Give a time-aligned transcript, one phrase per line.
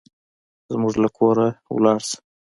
[0.71, 1.47] زموږ له کوره
[1.83, 2.17] لاړ شه.